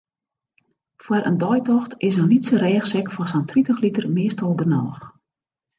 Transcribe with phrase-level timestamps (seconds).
[1.01, 5.01] Foar in deitocht is in lytse rêchsek fan sa'n tritich liter meastal genôch.